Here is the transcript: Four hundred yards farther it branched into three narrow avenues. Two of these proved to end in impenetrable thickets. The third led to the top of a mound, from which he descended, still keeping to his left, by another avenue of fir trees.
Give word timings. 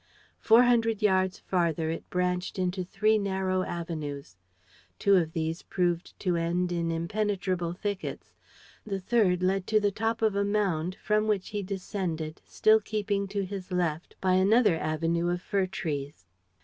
Four 0.39 0.63
hundred 0.63 1.03
yards 1.03 1.37
farther 1.37 1.91
it 1.91 2.09
branched 2.09 2.57
into 2.57 2.83
three 2.83 3.19
narrow 3.19 3.61
avenues. 3.61 4.35
Two 4.97 5.15
of 5.15 5.33
these 5.33 5.61
proved 5.61 6.19
to 6.21 6.35
end 6.35 6.71
in 6.71 6.89
impenetrable 6.89 7.73
thickets. 7.73 8.33
The 8.83 8.99
third 8.99 9.43
led 9.43 9.67
to 9.67 9.79
the 9.79 9.91
top 9.91 10.23
of 10.23 10.35
a 10.35 10.43
mound, 10.43 10.97
from 11.03 11.27
which 11.27 11.49
he 11.49 11.61
descended, 11.61 12.41
still 12.43 12.79
keeping 12.79 13.27
to 13.27 13.45
his 13.45 13.71
left, 13.71 14.15
by 14.19 14.33
another 14.33 14.75
avenue 14.75 15.29
of 15.29 15.39
fir 15.39 15.67
trees. 15.67 16.25